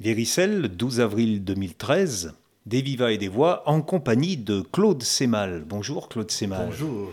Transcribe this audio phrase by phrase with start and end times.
[0.00, 2.32] Véricelle, 12 avril 2013,
[2.64, 5.62] des Vivas et des Voix, en compagnie de Claude Sémal.
[5.66, 6.68] Bonjour Claude Sémal.
[6.70, 7.12] Bonjour.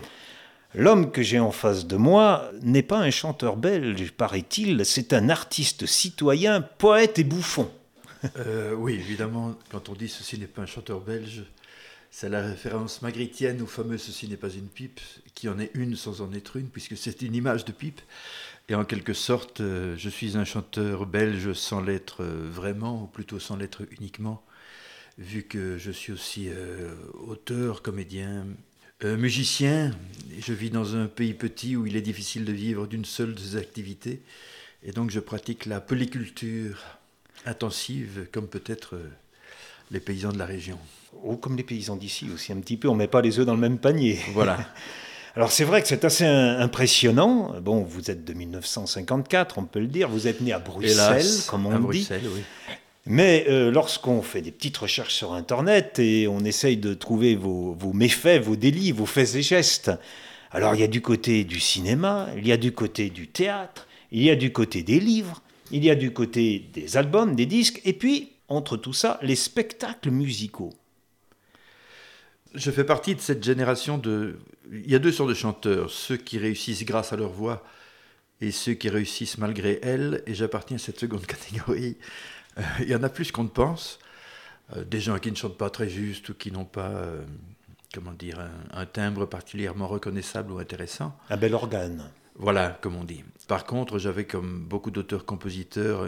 [0.74, 5.28] L'homme que j'ai en face de moi n'est pas un chanteur belge, paraît-il, c'est un
[5.28, 7.70] artiste citoyen, poète et bouffon.
[8.38, 11.44] Euh, oui, évidemment, quand on dit ceci n'est pas un chanteur belge,
[12.10, 15.00] c'est la référence magritienne au fameux Ceci n'est pas une pipe,
[15.34, 18.00] qui en est une sans en être une, puisque c'est une image de pipe.
[18.70, 23.06] Et en quelque sorte, euh, je suis un chanteur belge sans l'être euh, vraiment, ou
[23.06, 24.44] plutôt sans l'être uniquement,
[25.16, 26.94] vu que je suis aussi euh,
[27.26, 28.46] auteur, comédien,
[29.02, 29.92] musicien.
[30.40, 33.56] je vis dans un pays petit où il est difficile de vivre d'une seule des
[33.56, 34.20] activités.
[34.82, 36.84] Et donc je pratique la polyculture
[37.46, 38.98] intensive, comme peut-être
[39.92, 40.80] les paysans de la région.
[41.22, 43.46] Ou comme les paysans d'ici aussi, un petit peu, on ne met pas les œufs
[43.46, 44.18] dans le même panier.
[44.34, 44.58] Voilà.
[45.36, 47.54] Alors c'est vrai que c'est assez impressionnant.
[47.60, 50.08] Bon, vous êtes de 1954, on peut le dire.
[50.08, 51.82] Vous êtes né à Bruxelles, comme on à dit.
[51.82, 52.42] Bruxelles, oui.
[53.10, 57.72] Mais euh, lorsqu'on fait des petites recherches sur Internet et on essaye de trouver vos,
[57.72, 59.90] vos, méfaits, vos délits, vos faits et gestes,
[60.50, 63.86] alors il y a du côté du cinéma, il y a du côté du théâtre,
[64.12, 67.46] il y a du côté des livres, il y a du côté des albums, des
[67.46, 70.74] disques, et puis, entre tout ça, les spectacles musicaux.
[72.54, 74.38] Je fais partie de cette génération de...
[74.70, 77.64] Il y a deux sortes de chanteurs, ceux qui réussissent grâce à leur voix
[78.40, 81.96] et ceux qui réussissent malgré elles, et j'appartiens à cette seconde catégorie.
[82.58, 83.98] Euh, il y en a plus qu'on ne pense.
[84.76, 87.24] Euh, des gens qui ne chantent pas très juste ou qui n'ont pas, euh,
[87.92, 91.16] comment dire, un, un, timbre particulièrement reconnaissable ou intéressant.
[91.30, 92.10] Un bel organe.
[92.36, 93.24] Voilà, comme on dit.
[93.48, 96.06] Par contre, j'avais comme beaucoup d'auteurs-compositeurs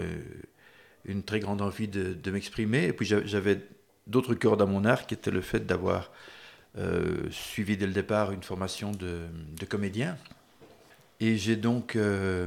[1.05, 3.61] une très grande envie de, de m'exprimer, et puis j'avais
[4.11, 6.11] d'autres cordes à mon arc, était le fait d'avoir
[6.79, 9.27] euh, suivi dès le départ une formation de,
[9.69, 10.17] comédien.
[11.21, 12.47] Et j'ai donc euh,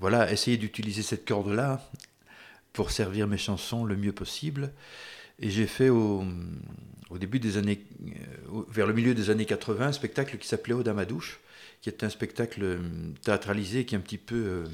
[0.00, 1.80] voilà, essayé d'utiliser cette corde-là
[2.72, 4.72] pour servir mes chansons le mieux possible.
[5.40, 6.24] Et j'ai fait au,
[7.18, 7.84] début des années,
[8.52, 11.40] euh, vers le milieu des années 80, un spectacle qui s'appelait Ode à douche,
[11.80, 12.78] qui est un spectacle
[13.22, 14.64] théâtralisé qui a un petit peu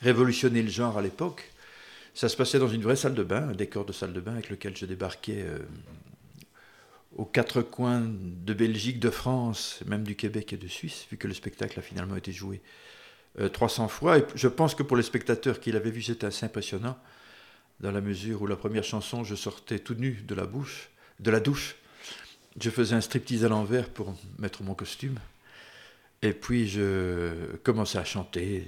[0.00, 1.52] révolutionné le genre à l'époque.
[2.14, 4.32] Ça se passait dans une vraie salle de bain, un décor de salle de bain
[4.32, 5.58] avec lequel je débarquais euh,
[7.16, 11.28] aux quatre coins de Belgique, de France, même du Québec et de Suisse, vu que
[11.28, 12.60] le spectacle a finalement été joué
[13.38, 14.18] euh, 300 fois.
[14.18, 16.98] Et je pense que pour les spectateurs qui l'avaient vu, c'était assez impressionnant,
[17.78, 20.90] dans la mesure où la première chanson, je sortais tout nu de la bouche,
[21.20, 21.76] de la douche.
[22.60, 25.18] Je faisais un striptease à l'envers pour mettre mon costume.
[26.22, 28.66] Et puis je commençais à chanter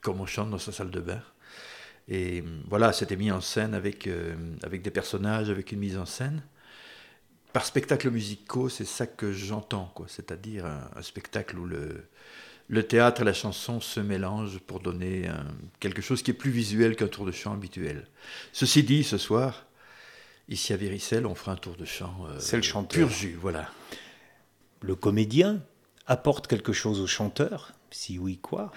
[0.00, 1.22] comme on chante dans sa salle de bain.
[2.10, 4.34] Et voilà, c'était mis en scène avec, euh,
[4.64, 6.42] avec des personnages, avec une mise en scène.
[7.52, 10.06] Par spectacle musicaux, c'est ça que j'entends, quoi.
[10.08, 12.08] C'est-à-dire un, un, spectacle où le,
[12.68, 15.46] le théâtre et la chanson se mélangent pour donner un,
[15.78, 18.06] quelque chose qui est plus visuel qu'un tour de chant habituel.
[18.52, 19.66] Ceci dit, ce soir,
[20.48, 23.08] ici à Véricelle, on fera un tour de chant euh, c'est le chanteur.
[23.08, 23.70] pur jus, voilà.
[24.82, 25.62] Le comédien
[26.06, 28.72] apporte quelque chose au chanteur Si oui, quoi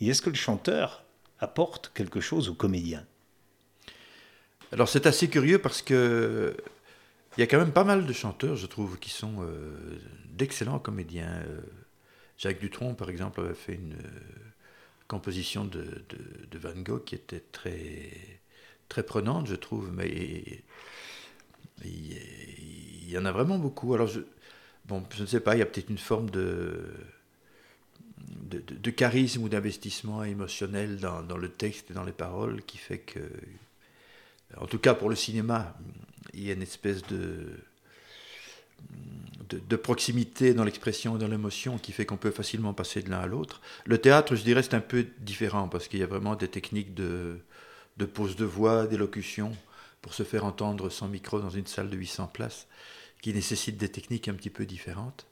[0.00, 1.04] Et est-ce que le chanteur
[1.42, 3.04] apporte quelque chose au comédien
[4.70, 6.56] Alors c'est assez curieux parce que
[7.36, 10.78] il y a quand même pas mal de chanteurs, je trouve, qui sont euh, d'excellents
[10.78, 11.42] comédiens.
[11.46, 11.60] Euh,
[12.36, 14.20] Jacques Dutronc, par exemple, avait fait une euh,
[15.08, 16.04] composition de,
[16.54, 18.10] Van Gogh qui était très,
[18.90, 20.62] très prenante, je trouve, mais
[21.84, 23.94] il, y en a vraiment beaucoup.
[23.94, 24.10] Alors,
[24.84, 26.84] bon, je ne sais pas, il y a peut-être une forme de,
[28.28, 33.20] de, charisme ou d'investissement émotionnel dans, le texte et dans les paroles qui fait que,
[34.56, 35.76] en tout cas pour le cinéma,
[36.34, 37.46] il y a une espèce de,
[39.48, 43.10] de, de proximité dans l'expression et dans l'émotion qui fait qu'on peut facilement passer de
[43.10, 43.60] l'un à l'autre.
[43.84, 46.94] Le théâtre, je dirais, c'est un peu différent parce qu'il y a vraiment des techniques
[46.94, 47.38] de,
[47.96, 49.52] de pose de voix, d'élocution
[50.00, 52.66] pour se faire entendre sans micro dans une salle de 800 places
[53.20, 55.26] qui nécessitent des techniques un petit peu différentes.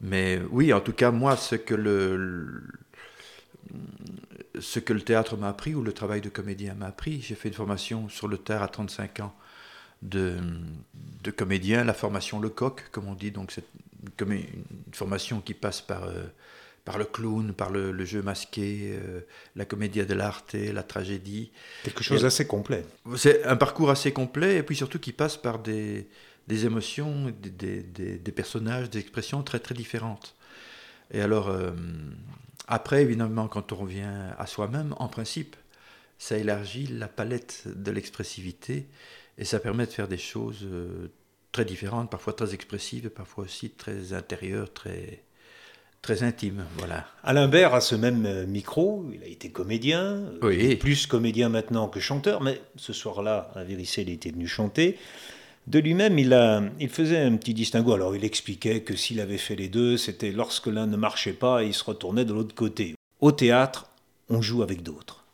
[0.00, 2.62] Mais oui, en tout cas, moi, ce que le,
[4.58, 7.48] ce que le théâtre m'a appris ou le travail de comédien m'a appris, j'ai fait
[7.48, 9.34] une formation sur le théâtre à 35 ans
[10.02, 10.36] de,
[11.22, 13.64] de comédien, la formation Lecoq, comme on dit, donc c'est
[14.20, 14.44] une, une,
[14.92, 16.24] formation qui passe par, euh,
[16.84, 19.20] par le clown, par le, le jeu masqué, euh,
[19.56, 21.50] la comédia dell'arte, la tragédie.
[21.84, 22.84] Quelque chose d'assez complet.
[23.16, 26.06] C'est un parcours assez complet, et puis surtout qui passe par des,
[26.48, 30.34] des émotions, des, des, des, des, personnages, des expressions très très différentes.
[31.12, 31.70] Et alors, euh,
[32.68, 35.56] après, évidemment, quand on revient à soi-même, en principe,
[36.18, 38.86] ça élargit la palette de l'expressivité
[39.38, 41.08] et ça permet de faire des choses euh,
[41.52, 45.22] très différentes, parfois très expressives, et parfois aussi très intérieures, très,
[46.02, 47.06] très intime, voilà.
[47.22, 50.76] Alain Bert a ce même euh, micro, il a été comédien, Oui.
[50.76, 54.98] plus comédien maintenant que chanteur, mais ce soir-là, à Véricel, il était venu chanter.
[55.66, 57.94] De lui-même, il, a, il faisait un petit distinguo.
[57.94, 61.62] Alors, il expliquait que s'il avait fait les deux, c'était lorsque l'un ne marchait pas,
[61.62, 62.94] il se retournait de l'autre côté.
[63.20, 63.88] Au théâtre,
[64.28, 65.24] on joue avec d'autres.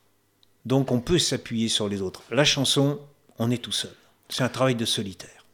[0.66, 2.22] Donc, on peut s'appuyer sur les autres.
[2.30, 3.00] La chanson,
[3.38, 3.90] on est tout seul.
[4.28, 5.44] C'est un travail de solitaire.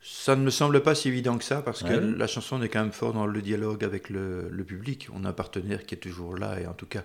[0.00, 2.80] Ça ne me semble pas si évident que ça, parce que la chanson est quand
[2.80, 5.08] même fort dans le dialogue avec le, le public.
[5.14, 7.04] On a un partenaire qui est toujours là, et en tout cas,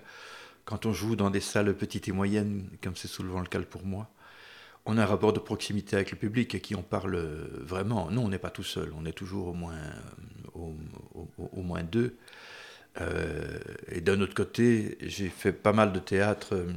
[0.64, 3.84] quand on joue dans des salles petites et moyennes, comme c'est souvent le cas pour
[3.84, 4.10] moi,
[4.88, 8.10] on a un rapport de proximité avec le public à qui on parle euh, vraiment.
[8.10, 10.74] Non, on n'est pas tout seul, on est toujours au moins, euh, au,
[11.14, 12.16] au- au moins deux.
[13.00, 13.58] Euh,
[13.90, 16.72] et d'un autre côté, j'ai fait pas mal de théâtre euh,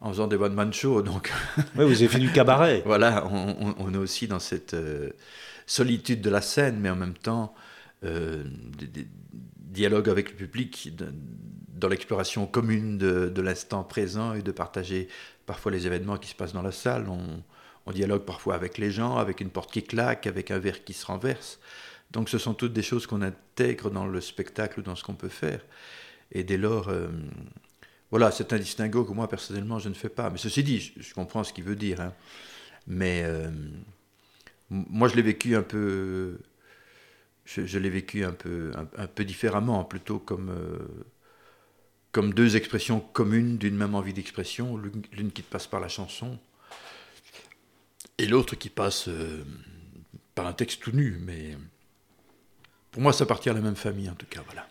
[0.00, 1.32] en faisant des one-man shows, donc
[1.76, 2.82] Oui, vous avez fait du cabaret.
[2.86, 5.10] voilà, on, on- on est aussi dans cette euh,
[5.66, 7.54] solitude de la scène, mais en même temps,
[8.04, 8.44] euh,
[8.78, 9.06] des,
[9.56, 10.94] dialogues avec le public,
[11.68, 15.08] dans l'exploration commune de, l'instant présent et de partager
[15.44, 17.08] parfois les événements qui se passent dans la salle.
[17.08, 17.42] On,
[17.92, 21.06] dialogue parfois avec les gens, avec une porte qui claque, avec un verre qui se
[21.06, 21.60] renverse.
[22.10, 25.28] Donc ce sont toutes des choses qu'on intègre dans le spectacle dans ce qu'on peut
[25.28, 25.60] faire.
[26.32, 27.06] Et dès lors, euh,
[28.10, 30.30] voilà, c'est un distinguo que moi personnellement je ne fais pas.
[30.30, 32.00] Mais ceci dit, je, comprends ce qu'il veut dire.
[32.00, 32.12] hein.
[32.88, 33.50] Mais euh,
[34.68, 36.38] moi je l'ai vécu un peu,
[37.46, 40.78] je, l'ai vécu un peu, un, peu différemment, plutôt comme euh,
[42.12, 46.38] comme deux expressions communes d'une même envie d'expression, l'une qui passe par la chanson
[48.18, 49.44] et l'autre qui passe euh,
[50.34, 51.18] par un texte tout nu.
[51.24, 51.56] Mais
[52.90, 54.40] pour moi, ça appartient à la même famille en tout cas.
[54.46, 54.66] Voilà.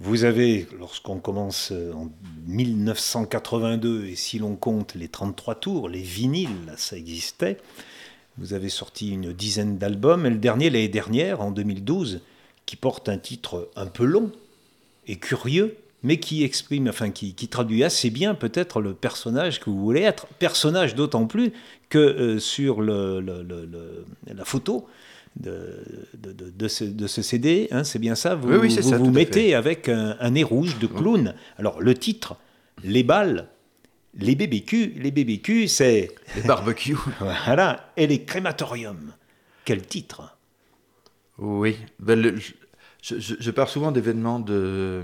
[0.00, 2.08] Vous avez, lorsqu'on commence euh, en
[2.46, 7.58] 1982, et si l'on compte les 33 tours, les vinyles, ça existait,
[8.38, 12.20] vous avez sorti une dizaine d'albums, et le dernier l'année dernière, en 2012,
[12.66, 14.30] qui porte un titre un peu long
[15.06, 19.68] et curieux, mais qui exprime, enfin qui, qui traduit assez bien peut-être le personnage que
[19.70, 20.26] vous voulez être.
[20.38, 21.52] Personnage d'autant plus
[21.88, 24.86] que euh, sur le, le- le- le- la photo
[25.40, 25.82] de,
[26.16, 28.82] de, de- de ce, de ce CD, hein, c'est bien ça, vous Oui, oui, c'est
[28.82, 31.34] vous, ça, mettez avec un, un nez rouge de clown.
[31.58, 32.36] Alors le titre,
[32.84, 33.48] Les balles,
[34.18, 36.96] les BBQ, les BBQ, c'est Les barbecues.
[37.20, 39.14] voilà, et les crématoriums.
[39.64, 40.36] Quel titre
[41.38, 42.54] Oui, ben, le- je,
[43.02, 45.02] je- je pars souvent d'événements de,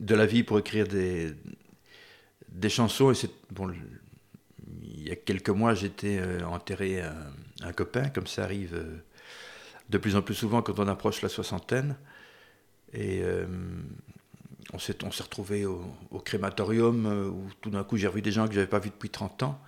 [0.00, 1.32] de la vie pour écrire des,
[2.48, 3.10] des chansons.
[3.10, 3.70] Et c'est bon,
[4.82, 7.14] il y a quelques mois, j'étais euh, enterré un,
[7.62, 8.96] un copain, comme ça arrive euh,
[9.90, 11.96] de plus en plus souvent quand on approche la soixantaine.
[12.92, 13.46] Et euh,
[14.72, 18.48] on s'est retrouvés au, au crématorium euh, où tout d'un coup j'ai revu des gens
[18.48, 19.60] que j'avais pas vus depuis 30 ans.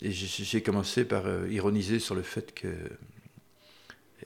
[0.00, 2.68] Et j'ai commencé par euh, ironiser sur le fait que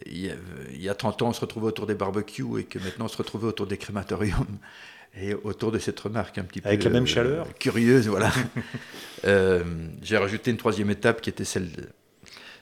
[0.05, 0.35] il y, a,
[0.73, 3.09] il y a 30 ans, on se retrouvait autour des barbecues et que maintenant, on
[3.09, 4.59] se retrouvait autour des crématoriums.
[5.19, 8.31] Et autour de cette remarque un petit Avec peu la même chaleur curieuse, voilà.
[9.25, 9.65] Euh,
[10.03, 11.89] J'ai rajouté une troisième étape qui était celle, de-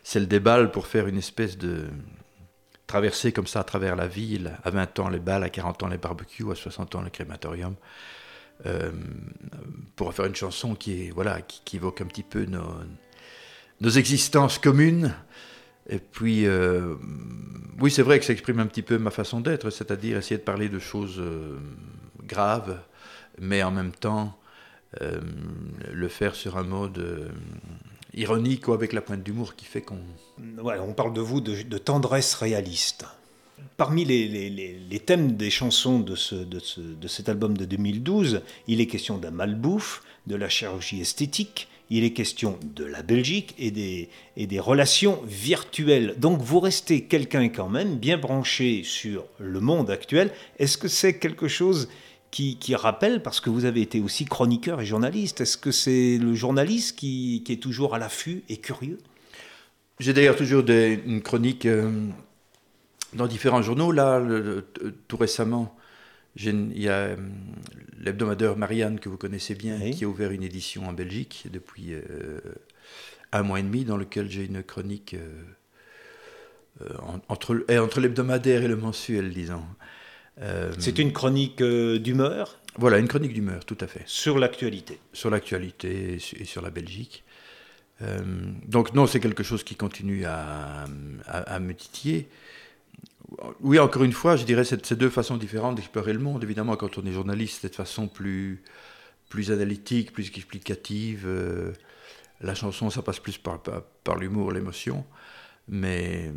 [0.04, 1.86] celle des balles pour faire une espèce de
[2.86, 4.52] traversée comme ça à travers la ville.
[4.64, 7.74] À 20 ans, les balles, à 40 ans, les barbecues, à 60 ans, le crématorium.
[8.66, 8.92] Euh,
[9.96, 12.74] pour faire une chanson qui, est, voilà, qui, qui évoque un petit peu nos,
[13.80, 15.14] nos existences communes.
[15.88, 16.94] Et puis, euh,
[17.80, 20.42] oui, c'est vrai que ça exprime un petit peu ma façon d'être, c'est-à-dire essayer de
[20.42, 21.58] parler de choses euh,
[22.22, 22.80] graves,
[23.40, 24.38] mais en même temps
[25.92, 27.32] le faire sur un mode
[28.16, 29.98] ironique ou avec la pointe d'humour qui fait qu'on...
[30.66, 33.04] On parle de vous de, de tendresse réaliste.
[33.76, 37.56] Parmi les, les- les- les thèmes des chansons de, ce- de ce- de cet album
[37.56, 42.84] de 2012, il est question d'un malbouffe, de la chirurgie esthétique, il est question de
[42.84, 46.14] la Belgique et des, et des relations virtuelles.
[46.18, 50.30] Donc vous restez quelqu'un quand même bien branché sur le monde actuel.
[50.58, 51.88] Est-ce que c'est quelque chose
[52.34, 56.18] qui, qui rappelle, parce que vous avez été aussi chroniqueur et journaliste, est-ce que c'est
[56.18, 58.98] le journaliste qui, qui est toujours à l'affût et curieux?
[60.00, 61.88] J'ai d'ailleurs toujours des- une chronique euh,
[63.12, 63.92] dans différents journaux.
[63.92, 64.40] Là, le-
[64.82, 65.76] le- tout récemment,
[66.34, 67.16] il y a euh,
[68.00, 69.92] l'hebdomadaire Marianne, que vous connaissez bien, Oui.
[69.92, 72.02] qui a ouvert une édition en Belgique depuis euh,
[73.30, 75.44] un mois et demi, dans lequel j'ai une chronique euh,
[76.98, 79.62] en- entre, entre l'hebdomadaire et le mensuel, disons.
[80.40, 84.02] Euh, C'est une chronique euh, d'humeur Voilà, une chronique d'humeur, tout à fait.
[84.06, 84.98] sur l'actualité.
[85.12, 87.22] sur l'actualité et su- et sur la Belgique.
[88.02, 88.18] Euh,
[88.66, 90.84] donc non, c'est quelque chose qui continue à,
[91.26, 92.28] à, à me titiller.
[93.60, 96.42] Oui, encore une fois, je dirais c'est deux façons différentes d'explorer le monde.
[96.42, 98.62] Évidemment, quand on est journaliste, c'est de façon plus,
[99.28, 101.24] plus analytique, plus explicative.
[101.26, 101.72] Euh,
[102.40, 105.04] la chanson, ça passe plus par, par, par l'humour, l'émotion.
[105.68, 106.32] mais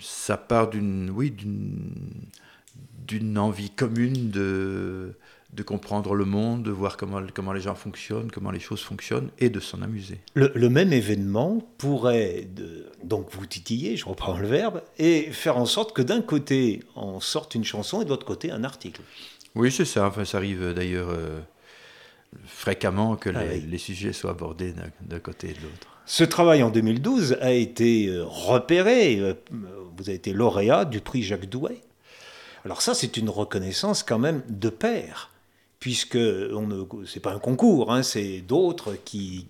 [0.00, 1.92] ça part d'une oui, d'une
[3.36, 5.14] envie commune de,
[5.52, 9.30] de comprendre le monde, de voir comment, comment les gens fonctionnent, comment les choses fonctionnent,
[9.38, 10.20] et de s'en amuser.
[10.34, 12.46] Le, même événement pourrait
[13.02, 17.20] donc vous titiller, je reprends le verbe, et faire en sorte que d'un côté on
[17.20, 19.00] sorte une chanson et de l'autre côté un article.
[19.54, 20.06] Oui, c'est ça.
[20.06, 21.40] Enfin, ça arrive d'ailleurs euh,
[22.44, 25.88] fréquemment que ah les, sujets soient abordés d'un côté et de l'autre.
[26.10, 29.18] Ce travail en 2012 a été euh, repéré.
[29.20, 31.82] Euh, vous avez été lauréat du prix Jacques Douai.
[32.64, 35.30] Alors ça, c'est une reconnaissance quand même de pair
[35.80, 39.46] puisque ce n'est pas un concours, hein, c'est d'autres qui,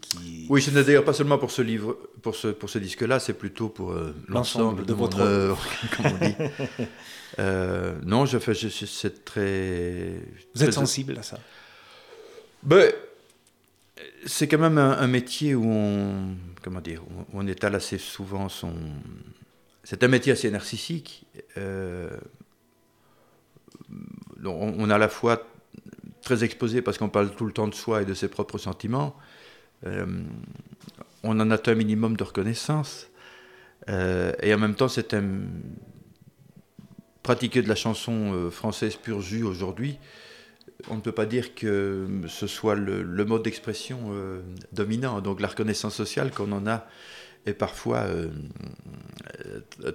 [0.51, 3.33] Oui, ce n'est d'ailleurs pas seulement pour ce livre, pour ce, pour ce disque-là, c'est
[3.33, 5.65] plutôt pour euh, l'ensemble de, votre œuvre,
[5.97, 6.35] comme on dit.
[7.39, 10.15] Euh, non, je fais, c'est très.
[10.55, 11.39] Vous êtes sensible à ça?
[12.63, 12.91] Ben,
[14.25, 17.03] c'est quand même un, métier où on, comment dire,
[17.35, 18.73] on étale assez souvent son.
[19.85, 21.27] C'est un métier assez narcissique.
[21.59, 22.11] Euh,
[24.45, 25.47] on, a à la fois
[26.23, 29.17] très exposé parce qu'on parle tout le temps de soi et de ses propres sentiments.
[29.87, 30.07] Euh,
[31.23, 33.09] on en a un minimum de reconnaissance.
[33.89, 35.25] Euh, et en même temps, c'est un...
[37.23, 39.99] pratiquer de la chanson euh, française pur aujourd'hui.
[40.89, 44.13] On ne peut pas dire que ce soit le, mode d'expression
[44.73, 45.21] dominant.
[45.21, 46.87] Donc la reconnaissance sociale qu'on en a
[47.47, 48.07] est parfois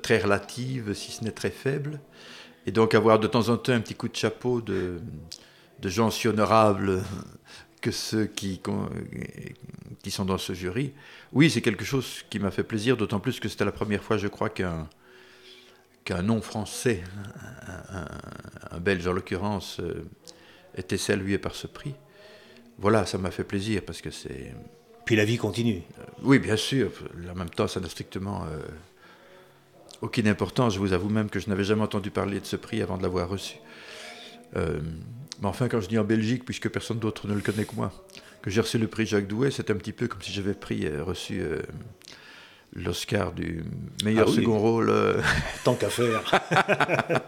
[0.01, 2.01] très relative, si ce n'est très faible.
[2.65, 4.99] Et donc avoir de temps en temps un petit coup de chapeau de,
[5.79, 7.03] de gens si honorables
[7.81, 8.61] que ceux qui,
[10.01, 10.93] qui sont dans ce jury.
[11.33, 14.17] Oui, c'est quelque chose qui m'a fait plaisir, d'autant plus que c'était la première fois,
[14.17, 14.87] je crois, qu'un
[16.03, 17.01] qu'un nom français,
[18.71, 20.05] un, belge en l'occurrence, euh,
[20.75, 21.95] était salué par ce prix.
[22.77, 24.53] Voilà, ça m'a fait plaisir parce que c'est.
[25.05, 25.81] Puis la vie continue.
[25.99, 26.91] Euh, oui, bien sûr.
[27.29, 28.59] En même temps, ça n'a strictement euh,
[30.03, 30.75] aucune importance.
[30.75, 33.03] Je vous avoue même que je n'avais jamais entendu parler de ce prix avant de
[33.03, 33.55] l'avoir reçu.
[35.43, 37.91] Mais enfin, quand je dis en Belgique, puisque personne d'autre ne le connaît que moi,
[38.41, 40.85] que j'ai reçu le prix Jacques Douai, c'est un petit peu comme si j'avais pris,
[40.85, 41.61] euh, reçu euh,
[42.73, 43.63] l'Oscar du
[44.03, 44.89] meilleur ah second rôle.
[44.89, 45.21] Euh.
[45.63, 46.41] Tant qu'à faire.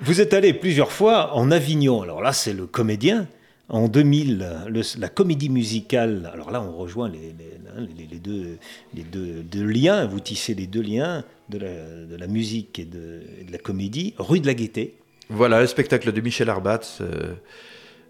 [0.00, 2.02] Vous êtes allé plusieurs fois en Avignon.
[2.02, 3.28] Alors là, c'est le comédien.
[3.68, 4.46] En 2000,
[4.98, 7.34] la comédie musicale, alors là on rejoint les,
[8.94, 9.04] les,
[9.44, 11.58] deux, liens, vous tissez les deux liens de
[12.16, 14.94] la, musique et de, et de, la comédie, rue de la Gaîté.
[15.28, 17.34] Voilà, le spectacle de Michel Arbatz euh,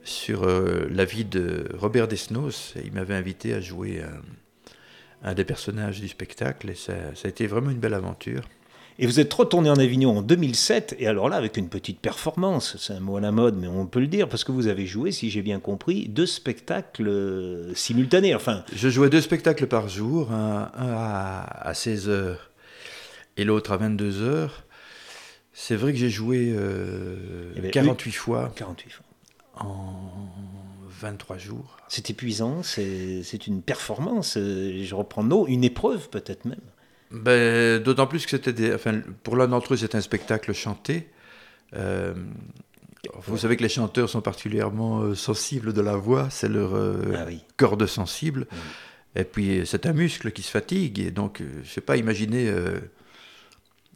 [0.04, 2.74] sur euh, la vie de Robert Desnos.
[2.84, 4.02] Il m'avait invité à jouer
[5.22, 6.92] un, des personnages du spectacle et ça,
[7.24, 8.42] a été vraiment une belle aventure.
[8.98, 12.76] Et vous êtes retourné en Avignon en 2007, et alors là, avec une petite performance,
[12.78, 14.86] c'est un mot à la mode, mais on peut le dire, parce que vous avez
[14.86, 18.34] joué, si j'ai bien compris, deux spectacles euh, simultanés.
[18.34, 18.64] Enfin.
[18.74, 22.36] Je jouais deux spectacles par jour, un, à, à 16h
[23.36, 24.48] et l'autre à 22h.
[25.52, 26.54] C'est vrai que j'ai joué
[27.72, 28.52] 48 euh, fois.
[28.56, 29.06] 48 fois.
[29.58, 30.28] En
[31.00, 31.76] 23 jours.
[31.88, 36.60] C'est épuisant, c'est une performance, euh, je reprends nos, une épreuve peut-être même.
[37.10, 41.08] Ben, D'autant plus que c'était enfin, pour l'un d'entre eux, c'est un spectacle chanté.
[41.74, 42.14] Euh,
[43.22, 47.86] vous savez que les chanteurs sont particulièrement sensibles de la voix, c'est leur ah corde
[47.86, 48.46] sensible.
[49.14, 52.52] Et puis c'est un muscle qui se fatigue, et donc je ne sais pas, imaginer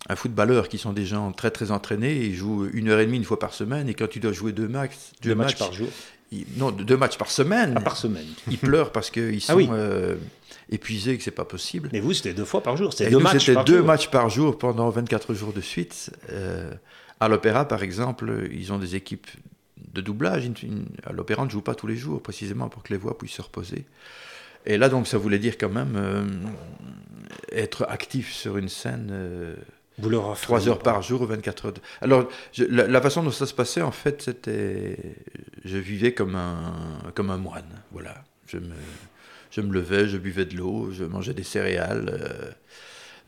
[0.09, 3.19] un footballeur qui sont des gens très très entraînés, ils jouent une heure et demie
[3.19, 5.89] une fois par semaine, et quand tu dois jouer deux, max, deux, matchs, par jour
[6.57, 7.75] Non, deux matchs par semaine.
[7.77, 8.27] Ah, par semaine.
[8.51, 10.17] Ils pleurent parce qu'ils ah sont euh,
[10.71, 11.89] épuisés et que c'est pas possible.
[11.93, 14.57] Mais vous, c'était deux fois par jour C'était deux, matchs, par deux matchs par jour
[14.57, 16.11] pendant 24 jours de suite.
[16.31, 16.73] Euh,
[17.19, 19.27] à l'opéra, par exemple, ils ont des équipes
[19.93, 20.49] de doublage.
[21.05, 23.33] à l'opéra, on ne joue pas tous les jours, précisément pour que les voix puissent
[23.33, 23.85] se reposer.
[24.67, 26.25] Et là, donc, ça voulait dire quand même euh,
[27.51, 29.11] être actif sur une scène
[30.01, 31.75] 3 heures par jour, 24 heures.
[32.01, 32.29] Alors,
[32.59, 34.97] la, façon dont ça se passait, en fait, c'était.
[35.65, 36.75] Je vivais comme un,
[37.15, 37.83] comme un moine.
[37.93, 38.25] Voilà.
[38.47, 38.75] Je me,
[39.51, 42.51] je me levais, je buvais de l'eau, je mangeais des céréales, euh,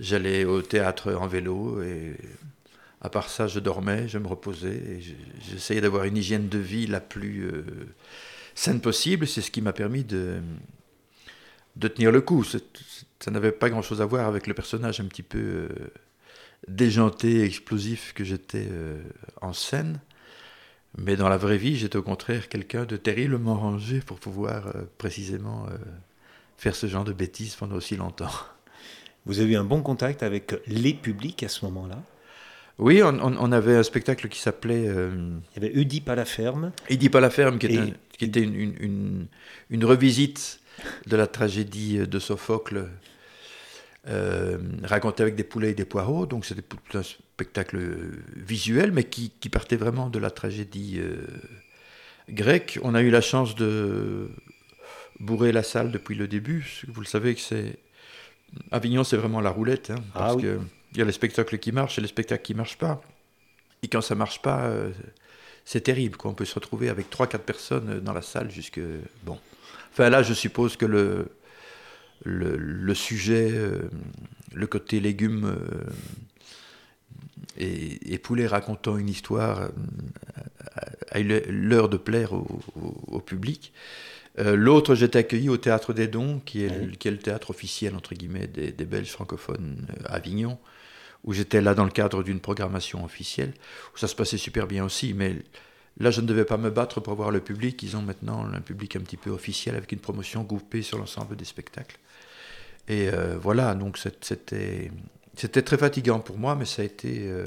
[0.00, 2.16] j'allais au théâtre en vélo, et
[3.00, 5.00] à part ça, je dormais, je me reposais, et
[5.50, 7.64] j'essayais d'avoir une hygiène de vie la plus euh,
[8.54, 9.26] saine possible.
[9.26, 10.40] C'est ce qui m'a permis de,
[11.76, 12.44] de tenir le coup.
[12.44, 15.38] Ça n'avait pas grand-chose à voir avec le personnage un petit peu.
[15.38, 15.68] Euh,
[16.68, 19.02] déjanté, explosif que j'étais euh,
[19.40, 20.00] en scène.
[20.98, 24.82] Mais dans la vraie vie, j'étais au contraire quelqu'un de terriblement rangé pour pouvoir euh,
[24.98, 25.76] précisément euh,
[26.56, 28.30] faire ce genre de bêtises pendant aussi longtemps.
[29.26, 32.02] Vous avez eu un bon contact avec les publics à ce moment-là?
[32.78, 34.86] Oui, on, avait un spectacle qui s'appelait...
[34.86, 36.72] Il y avait Oedipe à la ferme.
[36.90, 39.28] Oedipe à la ferme, qui était, qui était une,
[39.70, 40.58] une, revisite
[41.06, 42.88] de la tragédie de Sophocle
[44.08, 47.78] euh, raconté avec des poulets et des poireaux, donc c'était un spectacle
[48.34, 51.24] visuel, mais qui, partait vraiment de la tragédie euh,
[52.28, 52.80] grecque.
[52.82, 54.28] On a eu la chance de
[55.20, 56.82] bourrer la salle depuis le début.
[56.88, 57.78] Vous le savez que c'est
[58.72, 60.58] Avignon, c'est vraiment la roulette, hein, ah parce qu'il
[60.96, 63.00] y a les spectacles qui marchent et les spectacles qui marchent pas.
[63.82, 64.90] Et quand ça marche pas, euh,
[65.64, 66.16] c'est terrible.
[66.16, 66.32] Quoi.
[66.32, 68.80] On peut se retrouver avec 3-4 personnes dans la salle jusque
[69.22, 69.38] bon.
[69.92, 71.28] Enfin là, je suppose que le
[72.24, 73.88] le, sujet, euh,
[74.54, 75.90] le côté légumes euh,
[77.58, 79.70] et, poulet racontant une histoire
[81.10, 83.72] a eu l'heure de plaire au, public.
[84.38, 87.94] Euh, l'autre, j'étais accueilli au Théâtre des Dons, qui est, qui est le théâtre officiel,
[87.94, 90.58] entre guillemets, des, Belges francophones à Avignon,
[91.24, 93.52] où j'étais là dans le cadre d'une programmation officielle,
[93.94, 95.36] où ça se passait super bien aussi, mais
[95.98, 97.82] là, je ne devais pas me battre pour voir le public.
[97.82, 101.36] Ils ont maintenant un public un petit peu officiel, avec une promotion groupée sur l'ensemble
[101.36, 101.98] des spectacles.
[102.88, 104.90] Et euh, voilà, donc c'était
[105.36, 107.46] c'était très fatigant pour moi, mais ça a été euh,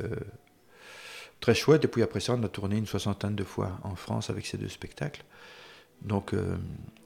[1.40, 1.86] très chouette.
[1.86, 4.58] Et puis après ça, on a tourné une soixantaine de fois en France avec ces
[4.58, 5.24] deux spectacles.
[6.02, 6.58] Donc, euh,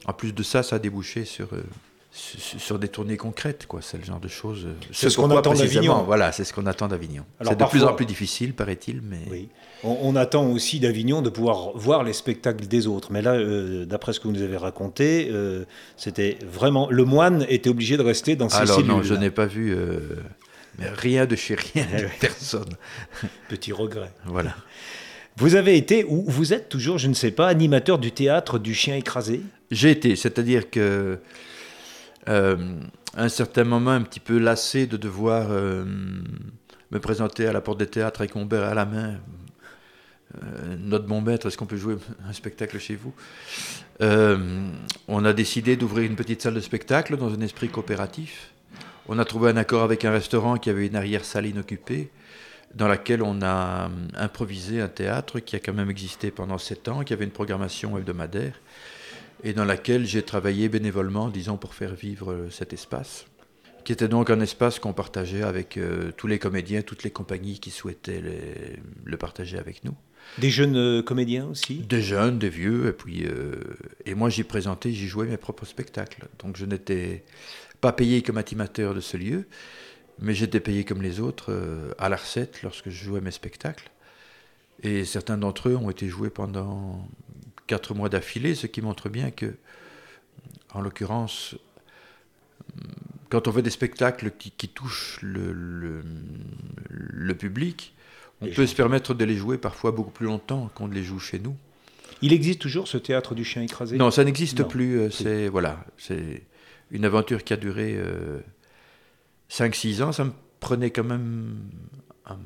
[0.06, 1.50] en plus de ça, ça a débouché sur,
[2.12, 3.82] sur des tournées concrètes, quoi.
[3.84, 4.66] C'est le genre de choses.
[4.66, 6.04] Euh, c'est ce qu'on attend d'Avignon.
[6.04, 7.24] Voilà, c'est ce qu'on attend d'Avignon.
[7.42, 9.20] C'est de plus en plus difficile, paraît-il, mais.
[9.30, 9.50] Oui.
[9.84, 13.12] On, attend aussi d'Avignon de pouvoir voir les spectacles des autres.
[13.12, 15.64] Mais là, euh, d'après ce que vous nous avez raconté, euh,
[15.96, 19.46] c'était vraiment le moine était obligé de rester dans ses Alors non, je n'ai pas
[19.46, 19.76] vu.
[20.80, 22.70] Mais rien de chez rien, de personne.
[23.50, 24.12] Petit regret.
[24.26, 24.56] Voilà.
[25.38, 28.74] Vous avez été, ou vous êtes toujours, je ne sais pas, animateur du théâtre du
[28.74, 29.42] chien écrasé?
[29.72, 31.20] J'ai été, c'est-à-dire que
[32.30, 35.84] à un certain moment un petit peu lassé de devoir euh,
[36.92, 39.16] me présenter à la porte des théâtres avec mon à la main.
[40.36, 41.96] Euh, notre bon maître, est-ce qu'on peut jouer
[42.28, 43.14] un spectacle chez vous?
[45.08, 48.54] On a décidé d'ouvrir une petite salle de spectacle dans un esprit coopératif.
[49.08, 52.12] On a trouvé un accord avec un restaurant qui avait une arrière-salle inoccupée,
[52.76, 57.04] dans laquelle on a improvisé un théâtre qui a quand même existé pendant sept ans,
[57.04, 58.54] qui avait une programmation hebdomadaire
[59.44, 63.26] et dans laquelle j'ai travaillé bénévolement, disons, pour faire vivre euh, cet espace,
[63.84, 67.60] qui était donc un espace qu'on partageait avec euh, tous les comédiens, toutes les compagnies
[67.60, 68.22] qui souhaitaient
[69.04, 69.96] le partager avec nous.
[70.38, 71.76] Des jeunes euh, comédiens aussi?
[71.76, 73.26] Des jeunes, des vieux, et puis
[74.06, 76.28] et moi j'y présentais, j'y jouais mes propres spectacles.
[76.40, 77.24] Donc je n'étais
[77.82, 79.46] pas payé comme animateur de ce lieu,
[80.20, 81.54] mais j'étais payé comme les autres
[81.98, 83.90] à la recette lorsque je jouais mes spectacles.
[84.84, 87.08] Et certains d'entre eux ont été joués pendant
[87.70, 89.54] quatre mois d'affilée, ce qui montre bien que,
[90.74, 91.56] en l'occurrence,
[93.30, 95.54] quand on fait des spectacles qui, touchent le,
[96.90, 97.94] le, public,
[98.42, 101.20] on peut se permettre de les jouer parfois beaucoup plus longtemps qu'on ne les joue
[101.20, 101.56] chez nous.
[102.24, 103.98] Il existe toujours ce théâtre du chien écrasé?
[103.98, 105.00] Non, ça n'existe plus.
[105.00, 106.42] Euh, c'est voilà, c'est
[106.90, 107.98] une aventure qui a duré
[109.52, 110.12] 5-6 euh, ans.
[110.12, 111.56] Ça me prenait quand même
[112.26, 112.40] un,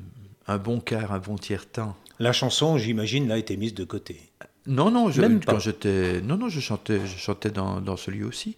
[0.46, 1.96] un bon quart, un bon tiers-temps.
[2.18, 4.20] La chanson, j'imagine, a été mise de côté.
[4.66, 8.10] Non, non, je, Même quand j'étais, non, non, je chantais, je chantais dans, dans ce
[8.10, 8.56] lieu aussi.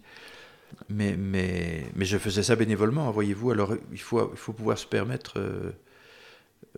[0.88, 3.51] Mais, mais, mais je faisais ça bénévolement, voyez-vous.
[3.51, 5.73] Alors, il faut, il faut pouvoir se permettre euh,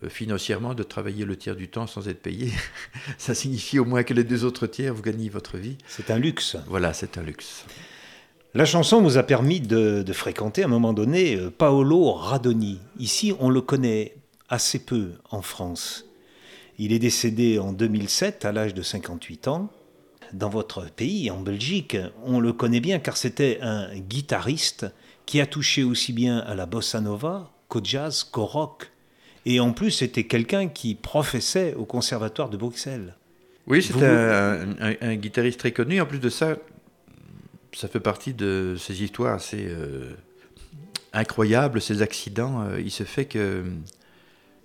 [0.03, 2.53] euh, financièrement de travailler le tiers du temps sans être payé.
[3.19, 5.77] ça signifie au moins que les deux autres tiers, vous gagnez votre vie.
[5.87, 6.57] C'est un luxe.
[6.67, 7.65] Voilà, c'est un luxe.
[8.55, 12.81] La chanson nous a permis de, de fréquenter à un moment donné euh, Paolo Radoni.
[12.99, 14.15] Ici, on le connaît
[14.49, 16.08] assez peu en France.
[16.79, 19.71] Il est décédé en 2007 à l'âge de 58 ans.
[20.33, 24.87] Dans votre pays, en Belgique, on le connaît bien car c'était un guitariste
[25.27, 28.91] qui a touché aussi bien à la bossa nova qu'au jazz, qu'au rock.
[29.45, 33.15] Et en plus, c'était quelqu'un qui professait au conservatoire de Bruxelles.
[33.67, 36.01] Oui, c'était un, guitariste très connu.
[36.01, 36.57] En plus de ça,
[37.75, 40.15] ça fait partie de ces histoires assez euh,
[41.13, 42.63] incroyables, ces accidents.
[42.63, 43.65] Euh, il se fait que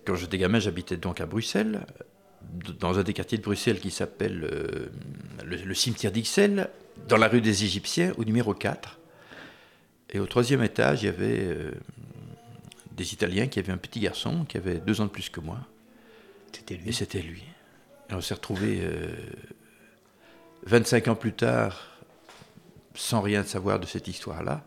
[0.05, 1.85] quand j'étais gamin, j'habitais donc à Bruxelles,
[2.79, 4.89] dans un des quartiers de Bruxelles qui s'appelle euh,
[5.45, 6.69] le, cimetière d'Ixelles,
[7.07, 8.99] dans la rue des Égyptiens, au numéro 4.
[10.11, 11.71] Et au troisième étage, il y avait euh,
[12.91, 15.59] des Italiens qui avaient un petit garçon qui avait deux ans de plus que moi.
[16.51, 16.89] C'était lui.
[16.89, 17.43] Et c'était lui.
[18.09, 18.81] Et on s'est retrouvés
[20.63, 21.97] 25 euh, ans plus tard,
[22.93, 24.63] sans rien savoir de cette histoire-là.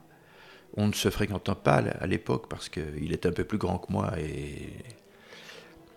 [0.77, 3.92] On ne se fréquentant pas à l'époque parce qu'il était un peu plus grand que
[3.92, 4.72] moi et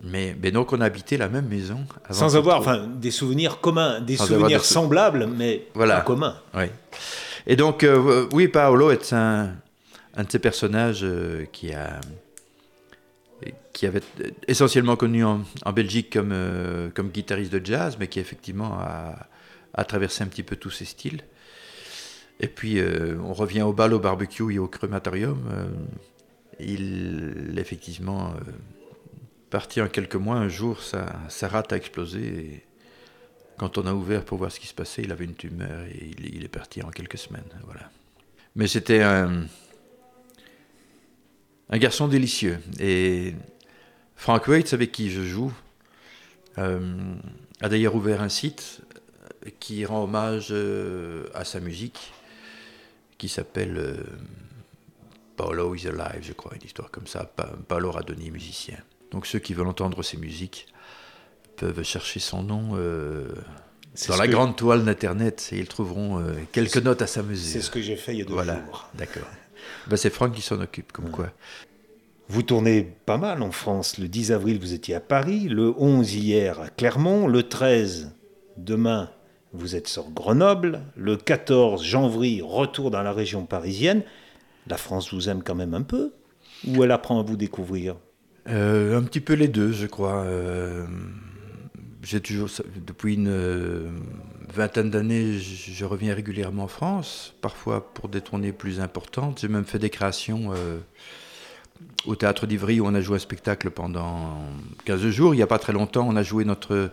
[0.02, 1.86] mais, donc on habitait la même maison.
[2.10, 5.98] Sans avoir enfin, des souvenirs communs, des souvenirs semblables, mais voilà.
[5.98, 6.38] pas communs.
[6.54, 6.66] Oui.
[7.48, 9.52] Et donc, euh, oui, Paolo est un,
[10.16, 12.00] un de ces personnages euh, qui, a,
[13.74, 14.04] qui avait
[14.48, 19.28] essentiellement connu en, Belgique comme, euh, comme guitariste de jazz, mais qui effectivement a,
[19.74, 21.22] a, traversé un petit peu tous ces styles.
[22.42, 22.82] Et puis,
[23.22, 25.40] on revient au bal, au barbecue et au crématorium
[26.60, 28.52] il, effectivement, euh,
[29.50, 32.22] parti en quelques mois, un jour, sa, sa rate a explosé.
[32.22, 32.66] Et
[33.58, 36.12] quand on a ouvert pour voir ce qui se passait, il avait une tumeur et
[36.18, 37.50] il, est parti en quelques semaines.
[37.66, 37.90] Voilà.
[38.56, 39.46] Mais c'était un,
[41.70, 42.60] un garçon délicieux.
[42.80, 43.34] Et
[44.16, 45.54] Frank Waits, avec qui je joue,
[46.58, 47.16] euh,
[47.62, 48.82] a d'ailleurs ouvert un site
[49.60, 52.14] qui rend hommage euh, à sa musique,
[53.18, 54.04] qui s'appelle euh,
[55.36, 57.26] Paolo is Alive, je crois, une histoire comme ça.
[57.26, 58.78] Pa Paolo Radoni, musicien.
[59.12, 60.68] Donc ceux qui veulent entendre ses musiques
[61.58, 62.78] peuvent chercher son nom
[64.08, 67.52] dans la grande toile d'Internet et ils trouveront quelques notes à s'amuser.
[67.52, 68.56] C'est ce que j'ai fait il y a deux voilà.
[68.66, 68.90] jours.
[68.94, 69.28] D'accord.
[69.88, 71.32] Ben, c'est Franck qui s'en occupe, comme quoi.
[72.28, 73.98] Vous tournez pas mal en France.
[73.98, 75.48] Le 10 avril, vous étiez à Paris.
[75.50, 77.28] Le 11 hier à Clermont.
[77.28, 78.12] Le 13,
[78.58, 79.10] demain,
[79.52, 80.82] vous êtes sur Grenoble.
[80.96, 84.04] Le 14, janvier, retour dans la région parisienne.
[84.68, 86.14] La France vous aime quand même un peu
[86.68, 87.96] Ou elle apprend à vous découvrir?
[87.96, 87.98] euh,
[88.50, 90.24] Un petit peu les deux, je crois.
[90.24, 90.86] Euh,
[92.02, 92.50] j'ai toujours,
[92.86, 93.90] depuis une euh,
[94.54, 99.40] vingtaine d'années, je reviens régulièrement en France, parfois pour des tournées plus importantes.
[99.42, 100.54] J'ai même fait des créations
[102.06, 104.38] au théâtre d'Ivry où on a joué un spectacle pendant
[104.86, 105.34] 15 jours.
[105.34, 106.92] Il n'y a pas très longtemps, on a joué notre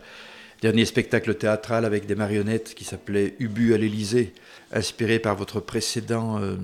[0.62, 4.32] dernier spectacle théâtral avec des marionnettes qui s'appelait Ubu à l'Élysée,
[4.72, 6.56] inspiré par votre précédent euh,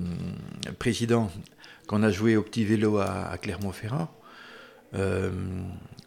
[0.79, 1.31] président
[1.87, 4.09] qu'on a joué au petit vélo à, Clermont-Ferrand.
[4.95, 5.31] Euh,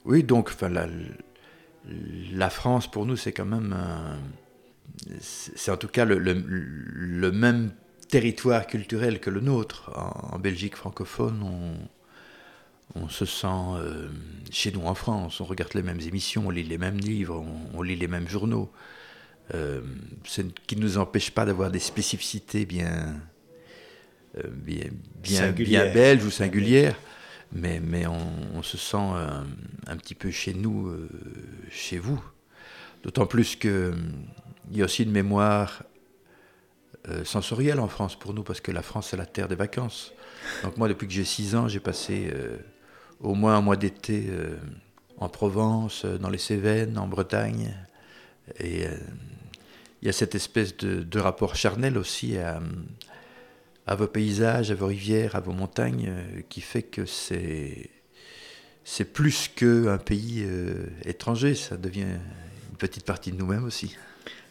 [0.04, 0.86] oui, donc enfin, la,
[2.32, 3.74] la, France pour nous c'est quand même
[5.20, 7.72] c'est en tout cas le, le, même
[8.08, 9.90] territoire culturel que le nôtre.
[9.94, 11.74] En, en Belgique francophone, on,
[12.94, 14.08] on se sent euh,
[14.50, 17.44] chez nous en France, on regarde les mêmes émissions, on lit les mêmes livres,
[17.74, 18.70] on, lit les mêmes journaux.
[19.54, 19.80] Euh,
[20.24, 23.20] ce qui ne nous empêche pas d'avoir des spécificités bien,
[24.38, 24.86] euh, bien,
[25.22, 26.96] bien, bien, belges ou singulières,
[27.52, 28.96] mais, on, se sent
[29.86, 30.92] un, petit peu chez nous,
[31.70, 32.22] chez vous.
[33.02, 33.94] D'autant plus qu'il
[34.72, 35.84] y a aussi une mémoire
[37.24, 40.12] sensorielle en France pour nous, parce que la France, c'est la terre des vacances.
[40.64, 42.32] Donc moi, depuis que j'ai 6 ans, j'ai passé
[43.20, 44.56] au moins un mois d'été euh,
[45.18, 47.74] en Provence, euh, dans les Cévennes, en Bretagne.
[48.58, 48.96] Et euh,
[50.02, 52.60] il y a cette espèce de, rapport charnel aussi à,
[53.94, 56.12] vos paysages, à vos rivières, à vos montagnes,
[56.48, 57.90] qui fait que c'est
[58.84, 60.46] c'est plus qu'un pays
[61.04, 63.96] étranger, ça devient une petite partie de nous-mêmes aussi.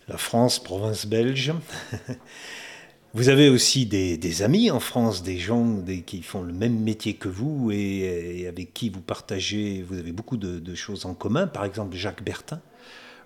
[0.07, 1.53] La France, province belge.
[3.15, 7.29] Vous avez aussi des, amis en France, des gens qui font le même métier que
[7.29, 11.95] vous et, avec qui vous partagez, vous avez beaucoup de, choses en commun, par exemple
[11.95, 12.59] Jacques Bertin.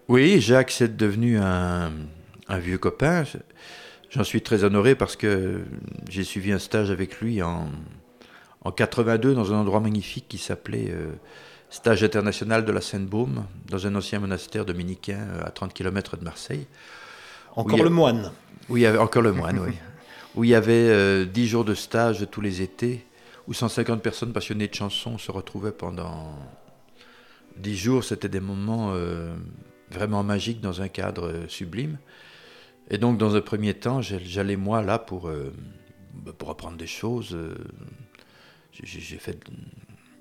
[0.07, 1.91] Oui, Jacques, c'est devenu un,
[2.59, 3.23] vieux copain.
[4.09, 5.61] J'en suis très honoré parce que
[6.09, 7.69] j'ai suivi un stage avec lui en,
[8.61, 11.11] en 82 dans un endroit magnifique qui s'appelait euh,
[11.69, 16.23] Stage international de la Seine-Baume, dans un ancien monastère dominicain euh, à 30 km de
[16.23, 16.65] Marseille.
[17.55, 18.31] Encore le moine.
[18.69, 19.73] Oui, encore le moine, oui.
[20.35, 23.05] Où il y avait euh, dix jours de stage tous les étés,
[23.47, 26.33] où 150 personnes passionnées de chansons se retrouvaient pendant
[27.55, 28.03] dix jours.
[28.03, 29.35] C'était des moments euh,
[29.91, 31.97] vraiment magiques dans un cadre sublime.
[32.89, 35.29] Et donc, dans un premier temps, j'allais moi là pour,
[36.13, 37.37] bah, pour apprendre des choses.
[38.71, 39.39] J'ai fait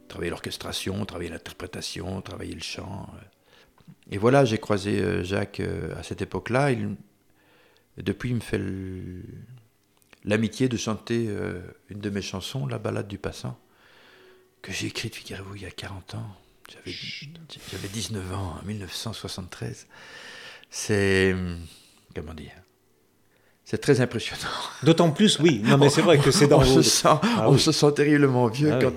[0.08, 3.08] travailler l'orchestration, travailler l'interprétation, travailler le chant.
[4.10, 5.60] Et voilà, j'ai croisé Jacques
[5.96, 6.72] à cette époque-là.
[7.96, 8.60] Depuis, il me fait
[10.24, 13.58] l'amitié de chanter euh, une de mes chansons, La balade du passant,
[14.62, 16.36] que j'ai écrite, figurez-vous, il y a 40 ans.
[16.84, 19.86] J'avais 19 ans, en 1973.
[20.70, 21.34] C'est.
[22.20, 22.52] Comment dire
[23.70, 24.48] c'est très impressionnant.
[24.82, 25.60] D'autant plus, oui.
[25.62, 28.46] Non, mais c'est vrai que c'est dans on Se sent, ah on se sent terriblement
[28.46, 28.94] vieux ah quand,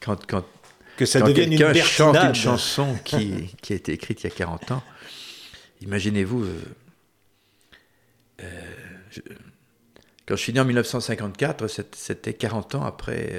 [0.00, 0.44] quand, quand,
[0.96, 4.34] que ça devienne une chante une chanson qui, qui, a été écrite il y a
[4.34, 4.82] 40 ans.
[5.82, 6.62] Imaginez-vous, euh,
[8.42, 8.46] euh,
[10.26, 13.34] quand je suis né en 1954, c'était 40 ans après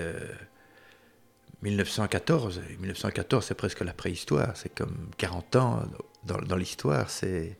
[1.61, 2.59] 1914.
[2.59, 4.51] Euh, 1914, c'est presque la préhistoire.
[4.55, 5.83] C'est comme 40 ans
[6.23, 7.09] dans, l'histoire.
[7.09, 7.57] C'est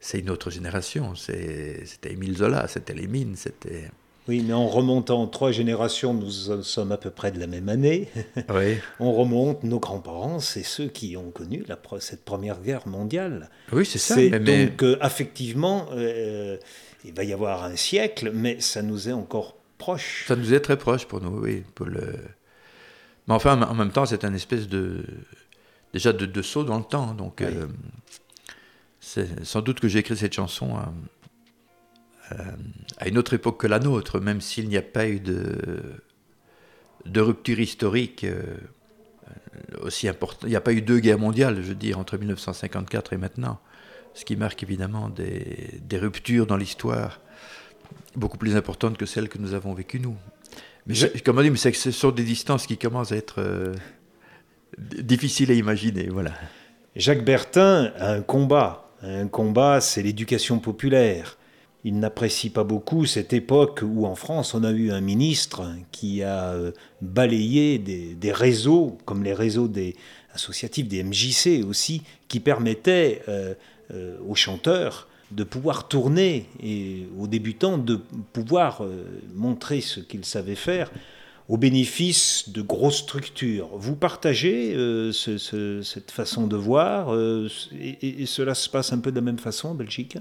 [0.00, 1.14] c'est une autre génération.
[1.14, 3.90] C'était Émile Zola, c'était les mines, c'était.
[4.28, 6.30] Oui, mais en remontant trois générations, nous
[6.62, 8.08] sommes à peu près de la même année.
[8.50, 8.76] Oui.
[9.00, 13.48] On remonte, nos grands-parents, c'est ceux qui ont connu la, cette première guerre mondiale.
[13.72, 14.16] Oui, c'est ça.
[14.16, 16.58] Donc, euh, effectivement, euh,
[17.04, 20.26] il va y avoir un siècle, mais ça nous est encore proche.
[20.28, 21.64] Ça nous est très proche pour nous, oui.
[21.74, 22.14] Pour le...
[23.28, 25.04] Mais enfin, en même temps, c'est un espèce de.
[25.94, 27.14] Déjà de, saut dans le temps.
[27.14, 27.66] Donc, euh,
[29.00, 30.76] c'est sans doute que j'ai écrit cette chanson
[32.98, 36.02] à une autre époque que la nôtre, même s'il n'y a pas eu de,
[37.06, 38.42] de rupture historique euh,
[39.80, 40.44] aussi importante.
[40.44, 43.60] Il n'y a pas eu deux guerres mondiales, je veux dire, entre 1954 et maintenant,
[44.14, 47.20] ce qui marque évidemment des, des ruptures dans l'histoire
[48.16, 50.16] beaucoup plus importantes que celles que nous avons vécues nous.
[50.86, 53.74] Mais je, comme on dit, mais ce sont des distances qui commencent à être euh,
[54.78, 56.32] difficiles à imaginer, voilà.
[56.96, 58.87] Jacques Bertin a un combat.
[59.02, 61.38] Un combat, c'est l'éducation populaire.
[61.84, 66.22] Il n'apprécie pas beaucoup cette époque où en France on a eu un ministre qui
[66.24, 69.94] a euh, balayé des, réseaux, comme les réseaux des
[70.34, 73.54] associatifs, des MJC aussi, qui permettaient euh,
[73.92, 78.00] euh, aux chanteurs de pouvoir tourner et aux débutants de
[78.32, 78.82] pouvoir
[79.34, 80.90] montrer ce qu'ils savaient faire
[81.48, 83.68] au bénéfice de grosses structures.
[83.72, 84.76] Vous partagez
[85.12, 89.68] cette façon de voir et, et, cela se passe un peu de la même façon
[89.68, 90.18] en Belgique?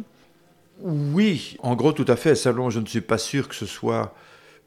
[0.80, 2.36] Oui, en gros, tout à fait.
[2.36, 4.16] Salon, je ne suis pas sûr que ce soit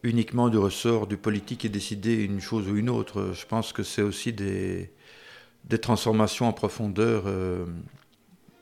[0.03, 3.33] uniquement du ressort du politique et décider une chose ou une autre.
[3.35, 4.91] Je pense que c'est aussi des,
[5.65, 7.67] des, transformations en profondeur euh,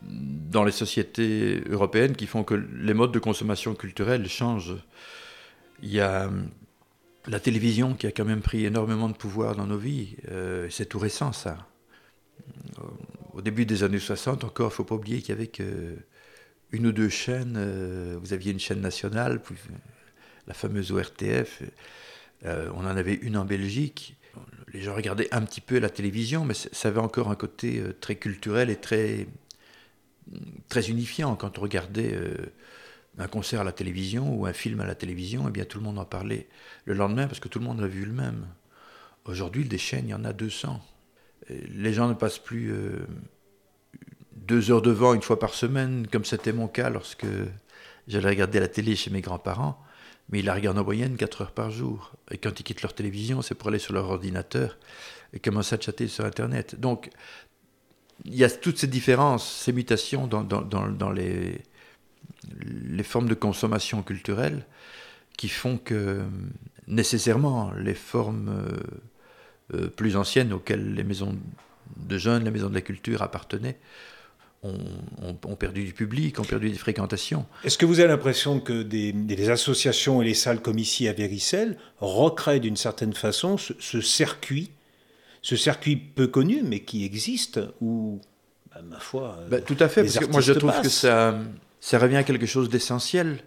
[0.02, 4.76] dans les sociétés européennes qui font que les modes de consommation culturelle changent.
[5.82, 6.28] Il y a
[7.28, 10.16] la télévision qui a quand même pris énormément de pouvoir dans nos vies.
[10.30, 11.68] Euh, c'est tout récent, ça.
[13.32, 15.50] Au début des années 60, encore, il ne faut pas oublier qu'il y avait
[16.72, 17.54] une ou deux chaînes.
[17.56, 19.40] Euh, vous aviez une chaîne nationale,
[20.46, 21.62] la fameuse ORTF.
[22.44, 24.16] Euh, on en avait une en Belgique.
[24.72, 27.96] Les gens regardaient un petit peu la télévision, mais ça avait encore un côté euh,
[28.00, 29.26] très culturel et très,
[30.68, 31.34] très unifiant.
[31.36, 32.16] Quand on regardait
[33.18, 35.84] un concert à la télévision ou un film à la télévision, eh bien tout le
[35.84, 36.48] monde en parlait
[36.84, 38.46] le lendemain parce que tout le monde l'a vu le même.
[39.24, 40.80] Aujourd'hui, des chaînes, il y en a 200.
[41.50, 42.72] Les gens ne passent plus
[44.32, 47.26] deux heures de vent une fois par semaine, comme c'était mon cas lorsque
[48.06, 49.82] j'allais regarder la télé chez mes grands-parents.
[50.30, 52.12] Mais ils la regardent en moyenne quatre heures par jour.
[52.30, 54.78] Et quand ils quittent leur télévision, c'est pour aller sur leur ordinateur
[55.32, 56.78] et commencer à chatter sur Internet.
[56.78, 57.10] Donc,
[58.24, 61.62] il y a toutes ces différences, ces mutations dans, dans, dans, les,
[62.98, 64.66] les formes de consommation culturelle
[65.38, 66.20] qui font que
[66.88, 71.38] nécessairement les formes euh, euh, plus anciennes auxquelles les maisons
[71.96, 73.78] de jeunes, les maisons de la culture appartenaient,
[74.64, 77.46] ont, perdu du public, ont perdu des fréquentations.
[77.62, 81.78] Est-ce que vous avez l'impression que des, associations et les salles comme ici à Véricelle
[82.00, 84.72] recréent d'une certaine façon ce, circuit,
[85.42, 88.20] ce circuit peu connu mais qui existe, où,
[88.74, 89.38] bah, ma foi...
[89.48, 91.38] Bah, tout à fait, parce que moi je trouve que ça,
[91.80, 93.38] ça revient à quelque chose d'essentiel.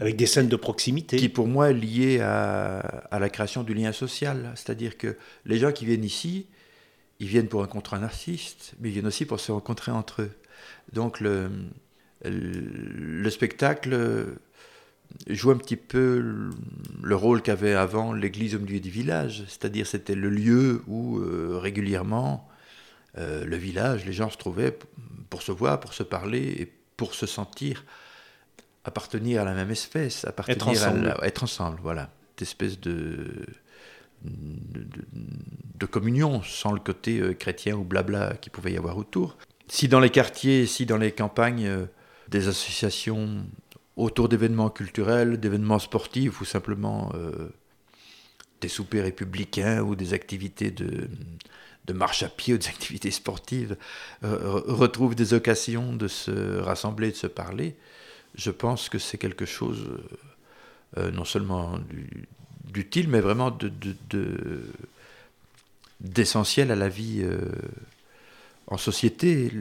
[0.00, 1.16] Avec des scènes de proximité.
[1.16, 4.52] Qui pour moi est lié à, à la création du lien social.
[4.56, 6.46] C'est-à-dire que les gens qui viennent ici,
[7.20, 10.30] ils viennent pour rencontrer un artiste, mais ils viennent aussi pour se rencontrer entre eux.
[10.92, 11.50] Donc le,
[12.24, 14.26] le spectacle
[15.28, 16.50] joue un petit peu
[17.02, 21.58] le rôle qu'avait avant l'église au milieu du village, c'est-à-dire c'était le lieu où euh,
[21.58, 22.48] régulièrement
[23.18, 24.76] euh, le village, les gens se trouvaient
[25.30, 27.84] pour se voir, pour se parler et pour se sentir
[28.84, 31.16] appartenir à la même espèce, appartenir être ensemble.
[31.20, 33.44] À être ensemble, voilà, cette espèce de
[34.22, 39.36] de, communion, sans le côté euh, chrétien ou blabla qui pouvait y avoir autour.
[39.66, 41.86] Si dans les quartiers, si dans les campagnes, euh,
[42.28, 43.44] des associations
[43.96, 47.48] autour d'événements culturels, d'événements sportifs ou simplement euh,
[48.60, 51.08] des soupers républicains ou des activités de,
[51.86, 53.76] de marche à pied ou des activités sportives
[54.22, 57.76] retrouvent des occasions de se rassembler, de se parler,
[58.34, 59.88] je pense que c'est quelque chose
[60.96, 62.28] non seulement du,
[62.72, 63.70] d'utile, mais vraiment de,
[66.00, 67.38] d'essentiel à la vie euh,
[68.66, 69.52] en société,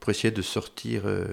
[0.00, 1.26] pour essayer de sortir euh,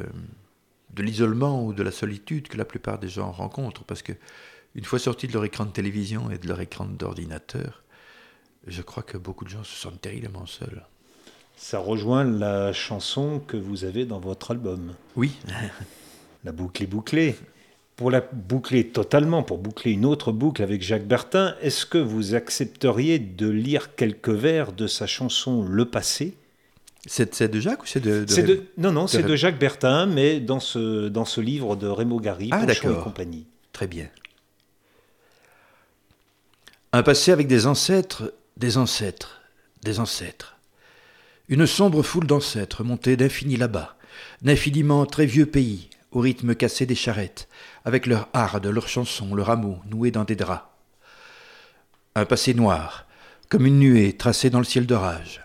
[0.93, 3.83] de l'isolement ou de la solitude que la plupart des gens rencontrent.
[3.83, 4.13] Parce que
[4.75, 7.82] une fois sortis de leur écran de télévision et de leur écran d'ordinateur,
[8.67, 10.83] je crois que beaucoup de gens se sentent terriblement seuls.
[11.55, 14.93] Ça rejoint la chanson que vous avez dans votre album.
[15.15, 15.31] Oui.
[16.43, 17.35] la boucle est bouclée
[17.95, 22.33] pour la boucler totalement, pour boucler une autre boucle avec Jacques Bertin, est-ce que vous
[22.33, 26.35] accepteriez de lire quelques vers de sa chanson Le Passé?
[27.05, 28.25] C'est de Jacques ou c'est de,
[28.77, 32.49] Non, non, c'est de Jacques Bertin, mais dans ce, dans ce livre de Raymond Gary,
[32.51, 33.45] ah, et compagnie.
[33.73, 34.07] Très bien.
[36.93, 39.41] Un passé avec des ancêtres, des ancêtres,
[39.83, 40.57] des ancêtres.
[41.49, 43.97] Une sombre foule d'ancêtres montés d'infini là-bas,
[44.41, 47.47] d'infiniment très vieux pays, au rythme cassé des charrettes,
[47.85, 50.65] avec leur harde, leurs chansons, leur amour noué dans des draps.
[52.15, 53.07] Un passé noir,
[53.49, 55.41] comme une nuée tracée dans le ciel d'orage.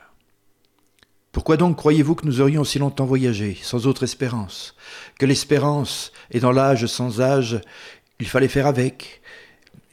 [1.33, 4.75] Pourquoi donc croyez-vous que nous aurions si longtemps voyagé, sans autre espérance
[5.19, 7.61] Que l'espérance est dans l'âge sans âge,
[8.21, 9.23] il fallait faire avec,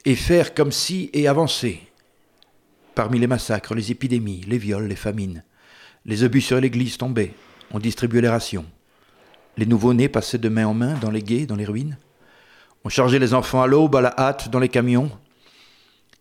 [0.04, 1.85] et faire comme si et avancer.
[2.96, 5.44] Parmi les massacres, les épidémies, les viols, les famines,
[6.06, 7.34] les obus sur l'église tombaient,
[7.70, 8.64] on distribuait les rations.
[9.58, 11.98] Les nouveau-nés passaient de main en main dans les guets, dans les ruines.
[12.84, 15.10] On chargeait les enfants à l'aube, à la hâte, dans les camions.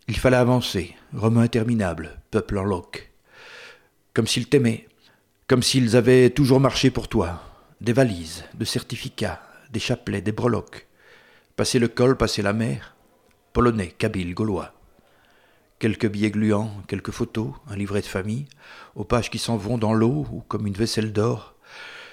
[0.09, 3.09] Il fallait avancer, romain interminable, peuple en loque.
[4.13, 4.85] Comme s'ils t'aimaient,
[5.47, 7.41] comme s'ils avaient toujours marché pour toi.
[7.79, 10.87] Des valises, de certificats, des chapelets, des breloques.
[11.55, 12.97] Passer le col, passer la mer.
[13.53, 14.74] Polonais, kabyle, gaulois.
[15.79, 18.45] Quelques billets gluants, quelques photos, un livret de famille,
[18.95, 21.55] aux pages qui s'en vont dans l'eau ou comme une vaisselle d'or.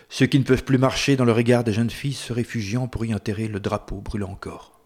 [0.09, 3.05] Ceux qui ne peuvent plus marcher dans le regard des jeunes filles se réfugiant pour
[3.05, 4.79] y enterrer le drapeau brûlant encore.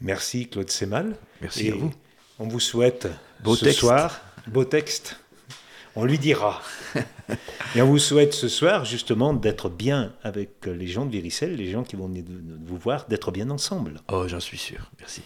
[0.00, 1.16] Merci Claude Semal.
[1.40, 1.92] Merci à vous.
[2.38, 3.08] On vous souhaite
[3.42, 5.20] beau ce soir, beau texte,
[5.96, 6.60] on lui dira.
[7.74, 11.70] Et on vous souhaite ce soir justement d'être bien avec les gens de Viricelle, les
[11.70, 12.24] gens qui vont venir
[12.64, 14.00] vous voir, d'être bien ensemble.
[14.12, 14.90] Oh, j'en suis sûr.
[15.00, 15.22] Merci.